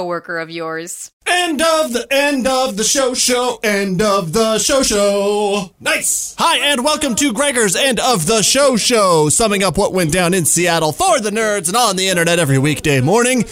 [0.00, 1.12] coworker of yours.
[1.26, 3.60] End of the end of the show show.
[3.62, 5.74] End of the show show.
[5.78, 6.34] Nice.
[6.38, 10.32] Hi and welcome to Gregor's End of the Show show, summing up what went down
[10.32, 13.44] in Seattle for the nerds and on the internet every weekday morning.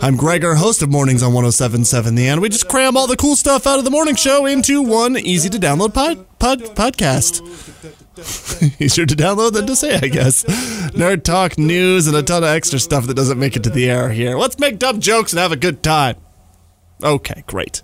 [0.00, 2.40] I'm Gregor, host of Mornings on 1077 The End.
[2.40, 5.48] We just cram all the cool stuff out of the morning show into one easy
[5.48, 8.05] to download pod, pod podcast.
[8.80, 10.44] Easier to download than to say, I guess.
[10.92, 13.90] Nerd talk, news, and a ton of extra stuff that doesn't make it to the
[13.90, 14.38] air here.
[14.38, 16.16] Let's make dumb jokes and have a good time.
[17.02, 17.82] Okay, great.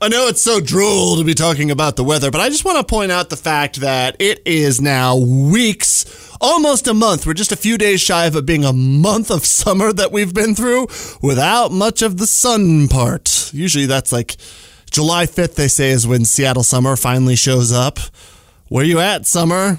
[0.00, 2.78] I know it's so droll to be talking about the weather, but I just want
[2.78, 7.26] to point out the fact that it is now weeks, almost a month.
[7.26, 10.34] We're just a few days shy of it being a month of summer that we've
[10.34, 10.88] been through
[11.22, 13.50] without much of the sun part.
[13.52, 14.36] Usually that's like
[14.90, 17.98] July 5th, they say, is when Seattle summer finally shows up.
[18.68, 19.78] Where you at, summer?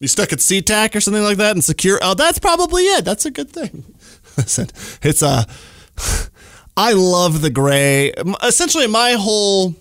[0.00, 1.98] You stuck at SeaTac or something like that and secure?
[2.02, 3.04] Oh, that's probably it.
[3.04, 3.84] That's a good thing.
[4.36, 4.68] Listen,
[5.02, 6.02] it's uh, a.
[6.76, 8.12] I love the gray.
[8.42, 9.74] Essentially, my whole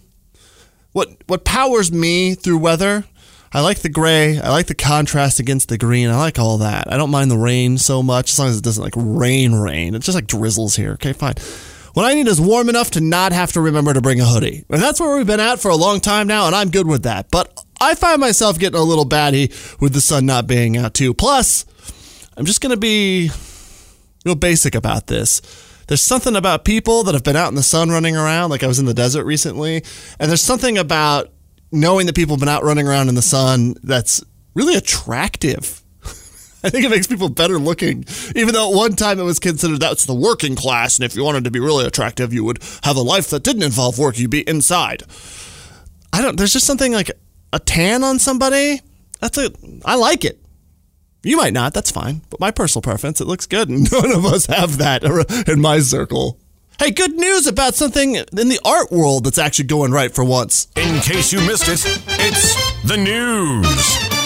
[0.93, 3.05] what what powers me through weather.
[3.53, 4.39] I like the gray.
[4.39, 6.09] I like the contrast against the green.
[6.09, 6.91] I like all that.
[6.91, 9.93] I don't mind the rain so much as long as it doesn't like rain rain.
[9.93, 10.93] It just like drizzles here.
[10.93, 11.35] Okay, fine.
[11.93, 14.65] What I need is warm enough to not have to remember to bring a hoodie.
[14.69, 17.03] And that's where we've been at for a long time now, and I'm good with
[17.03, 17.31] that.
[17.31, 21.13] But I find myself getting a little batty with the sun not being out too.
[21.13, 21.65] Plus,
[22.35, 23.29] I'm just going to be
[24.25, 25.41] real basic about this.
[25.87, 28.67] There's something about people that have been out in the sun running around, like I
[28.67, 29.83] was in the desert recently,
[30.19, 31.31] and there's something about
[31.71, 34.21] knowing that people have been out running around in the sun that's
[34.53, 35.81] really attractive.
[36.63, 38.03] I think it makes people better looking,
[38.35, 41.23] even though at one time it was considered that's the working class, and if you
[41.23, 44.19] wanted to be really attractive, you would have a life that didn't involve work.
[44.19, 45.03] You'd be inside.
[46.11, 46.37] I don't.
[46.37, 47.11] There's just something like
[47.53, 48.81] a tan on somebody.
[49.19, 49.51] That's a.
[49.85, 50.39] I like it.
[51.23, 52.21] You might not, that's fine.
[52.29, 55.03] But my personal preference, it looks good, and none of us have that
[55.47, 56.39] in my circle.
[56.79, 60.67] Hey, good news about something in the art world that's actually going right for once.
[60.75, 64.16] In case you missed it, it's the news.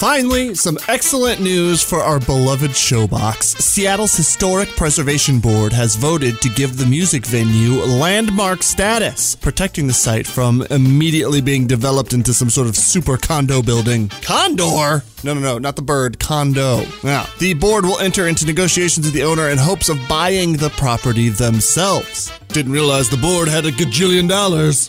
[0.00, 3.42] Finally, some excellent news for our beloved Showbox.
[3.60, 9.92] Seattle's Historic Preservation Board has voted to give the music venue landmark status, protecting the
[9.92, 14.08] site from immediately being developed into some sort of super condo building.
[14.22, 15.02] Condor?
[15.22, 16.86] No, no, no, not the bird, condo.
[17.04, 20.70] Now, the board will enter into negotiations with the owner in hopes of buying the
[20.70, 22.32] property themselves.
[22.48, 24.88] Didn't realize the board had a gajillion dollars.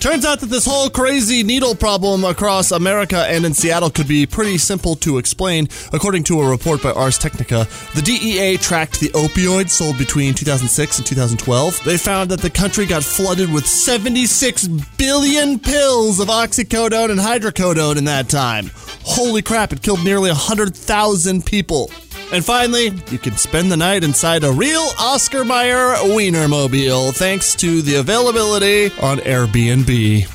[0.00, 4.26] Turns out that this whole crazy needle problem across America and in Seattle could be
[4.26, 5.68] pretty simple to explain.
[5.92, 10.98] According to a report by Ars Technica, the DEA tracked the opioids sold between 2006
[10.98, 11.82] and 2012.
[11.84, 17.96] They found that the country got flooded with 76 billion pills of oxycodone and hydrocodone
[17.96, 18.70] in that time.
[19.02, 21.90] Holy crap, it killed nearly 100,000 people.
[22.32, 27.82] And finally, you can spend the night inside a real Oscar Mayer Wienermobile thanks to
[27.82, 30.32] the availability on Airbnb.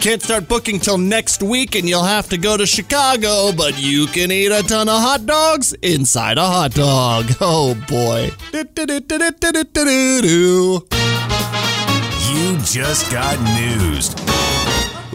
[0.00, 4.06] Can't start booking till next week and you'll have to go to Chicago, but you
[4.06, 7.26] can eat a ton of hot dogs inside a hot dog.
[7.40, 8.30] Oh boy.
[12.32, 14.14] You just got news.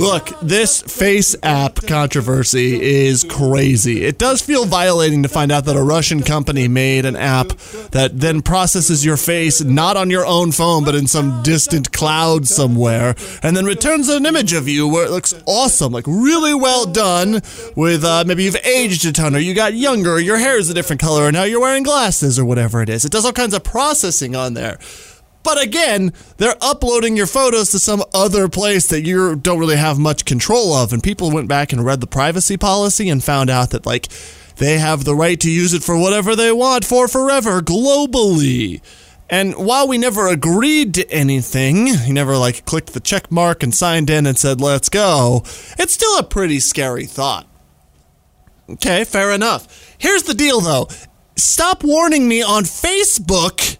[0.01, 4.03] Look, this face app controversy is crazy.
[4.03, 7.49] It does feel violating to find out that a Russian company made an app
[7.91, 12.47] that then processes your face not on your own phone, but in some distant cloud
[12.47, 13.13] somewhere,
[13.43, 17.41] and then returns an image of you where it looks awesome, like really well done.
[17.75, 20.67] With uh, maybe you've aged a ton, or you got younger, or your hair is
[20.67, 23.05] a different color, and now you're wearing glasses, or whatever it is.
[23.05, 24.79] It does all kinds of processing on there.
[25.43, 29.97] But again, they're uploading your photos to some other place that you don't really have
[29.97, 30.93] much control of.
[30.93, 34.07] And people went back and read the privacy policy and found out that, like,
[34.57, 38.81] they have the right to use it for whatever they want for forever globally.
[39.31, 43.73] And while we never agreed to anything, he never like clicked the check mark and
[43.73, 45.41] signed in and said, let's go,
[45.79, 47.47] it's still a pretty scary thought.
[48.69, 49.95] Okay, fair enough.
[49.97, 50.89] Here's the deal though
[51.37, 53.77] stop warning me on Facebook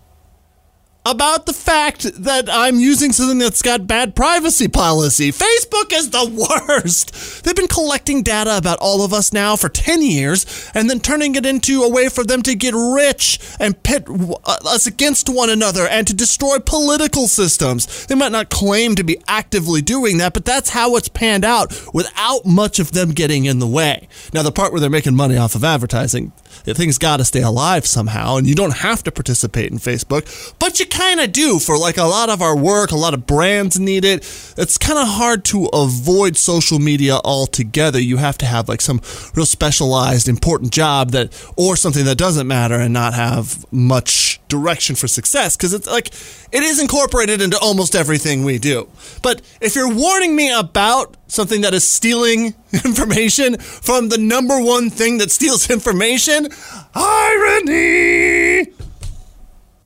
[1.06, 5.31] about the fact that I'm using something that's got bad privacy policy.
[5.31, 6.30] Facebook is the
[6.69, 7.44] worst.
[7.44, 11.33] They've been collecting data about all of us now for 10 years and then turning
[11.36, 15.50] it into a way for them to get rich and pit uh, us against one
[15.50, 18.06] another and to destroy political systems.
[18.06, 21.74] They might not claim to be actively doing that, but that's how it's panned out
[21.94, 24.07] without much of them getting in the way.
[24.33, 26.31] Now, the part where they're making money off of advertising,
[26.63, 30.80] things got to stay alive somehow, and you don't have to participate in Facebook, but
[30.80, 32.92] you kind of do for like a lot of our work.
[32.92, 34.24] A lot of brands need it.
[34.58, 38.00] It's kind of hard to avoid social media altogether.
[38.00, 39.02] You have to have like some
[39.34, 44.96] real specialized, important job that, or something that doesn't matter and not have much direction
[44.96, 46.08] for success because it's like
[46.52, 48.88] it is incorporated into almost everything we do.
[49.24, 52.54] But if you're warning me about something that is stealing
[52.86, 56.50] information from the number one thing that steals information,
[56.94, 58.81] irony.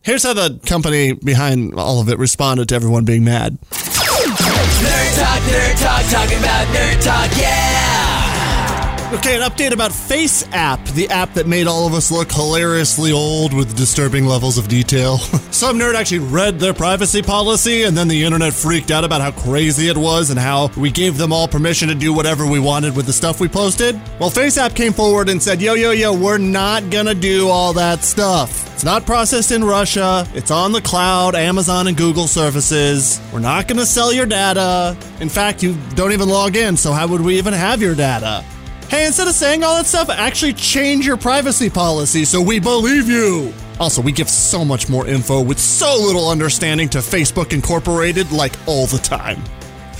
[0.05, 3.57] Here's how the company behind all of it responded to everyone being mad.
[3.71, 9.11] Nerd talk, nerd talk, talking about nerd talk, yeah!
[9.15, 13.13] Okay, an update about Face App, the app that made all of us look hilariously
[13.13, 15.17] old with disturbing levels of detail.
[15.49, 19.31] Some nerd actually read their privacy policy, and then the internet freaked out about how
[19.31, 22.95] crazy it was and how we gave them all permission to do whatever we wanted
[22.95, 23.99] with the stuff we posted.
[24.19, 27.73] Well, Face App came forward and said, yo, yo, yo, we're not gonna do all
[27.73, 28.64] that stuff.
[28.75, 30.27] It's not processed in Russia.
[30.33, 33.21] It's on the cloud, Amazon and Google services.
[33.31, 34.97] We're not going to sell your data.
[35.21, 38.43] In fact, you don't even log in, so how would we even have your data?
[38.89, 43.07] Hey, instead of saying all that stuff, actually change your privacy policy so we believe
[43.07, 43.53] you.
[43.79, 48.55] Also, we give so much more info with so little understanding to Facebook Incorporated, like
[48.67, 49.41] all the time.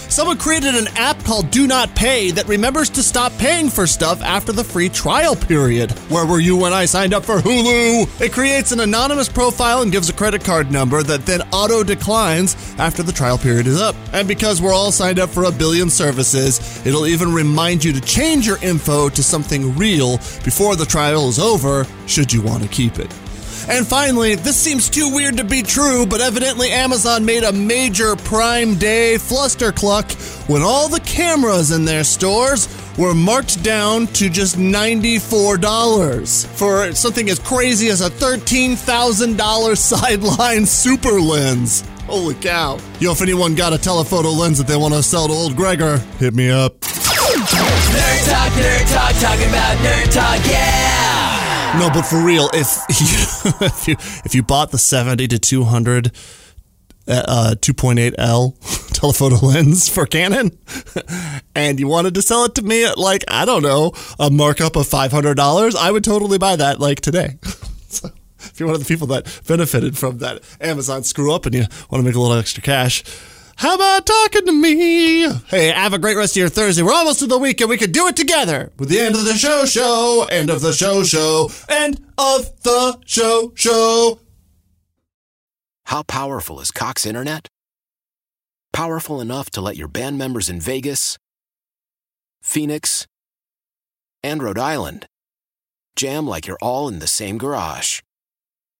[0.10, 4.22] Someone created an app called Do Not Pay that remembers to stop paying for stuff
[4.22, 5.92] after the free trial period.
[6.10, 8.22] Where were you when I signed up for Hulu?
[8.22, 12.56] It creates an anonymous profile and gives a credit card number that then auto declines
[12.78, 13.96] after the trial period is up.
[14.14, 18.02] And because we're all signed up for a billion services, it'll even remind you to
[18.02, 22.70] change your info to something real before the trial is over, should you want to
[22.70, 23.12] keep it.
[23.68, 28.16] And finally, this seems too weird to be true, but evidently Amazon made a major
[28.16, 30.14] Prime Day flustercluck
[30.48, 32.68] when all the cameras in their stores
[32.98, 41.20] were marked down to just $94 for something as crazy as a $13,000 sideline super
[41.20, 41.84] lens.
[42.06, 42.78] Holy cow.
[43.00, 45.98] Yo, if anyone got a telephoto lens that they want to sell to old Gregor,
[46.20, 46.80] hit me up.
[46.82, 51.05] Nerd talk, nerd talk, talking about nerd talk, yeah!
[51.74, 53.96] No, but for real, if you if you
[54.26, 56.12] if you bought the 70 to 200
[57.08, 60.58] uh, 2.8L telephoto lens for Canon
[61.56, 64.76] and you wanted to sell it to me at like I don't know, a markup
[64.76, 67.38] of $500, I would totally buy that like today.
[67.90, 68.10] so,
[68.40, 71.62] if you're one of the people that benefited from that Amazon screw up and you
[71.90, 73.04] want to make a little extra cash,
[73.56, 75.30] how about talking to me?
[75.48, 76.84] Hey, have a great rest of your Thursday.
[76.84, 77.70] We're almost to the weekend.
[77.70, 80.74] We could do it together with the end of the show show, end of the
[80.74, 84.20] show show, end of the show show.
[85.86, 87.48] How powerful is Cox Internet?
[88.74, 91.18] Powerful enough to let your band members in Vegas,
[92.42, 93.08] Phoenix,
[94.22, 95.08] and Rhode Island
[95.96, 98.02] jam like you're all in the same garage.